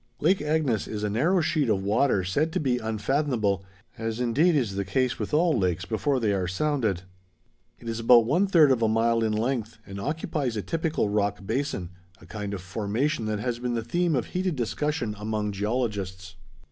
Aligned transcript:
Lake 0.19 0.41
Agnes 0.41 0.87
is 0.87 1.03
a 1.03 1.11
narrow 1.11 1.41
sheet 1.41 1.69
of 1.69 1.83
water 1.83 2.23
said 2.23 2.51
to 2.51 2.59
be 2.59 2.79
unfathomable, 2.79 3.63
as 3.99 4.19
indeed 4.19 4.55
is 4.55 4.73
the 4.73 4.83
case 4.83 5.19
with 5.19 5.31
all 5.31 5.55
lakes 5.55 5.85
before 5.85 6.19
they 6.19 6.33
are 6.33 6.47
sounded. 6.47 7.03
It 7.79 7.87
is 7.87 7.99
about 7.99 8.25
one 8.25 8.47
third 8.47 8.71
of 8.71 8.81
a 8.81 8.87
mile 8.87 9.23
in 9.23 9.31
length 9.31 9.77
and 9.85 9.99
occupies 10.01 10.57
a 10.57 10.63
typical 10.63 11.07
rock 11.09 11.45
basin, 11.45 11.91
a 12.19 12.25
kind 12.25 12.55
of 12.55 12.61
formation 12.63 13.25
that 13.27 13.41
has 13.41 13.59
been 13.59 13.75
the 13.75 13.83
theme 13.83 14.15
of 14.15 14.25
heated 14.29 14.55
discussion 14.55 15.13
among 15.19 15.51
geologists. 15.51 16.33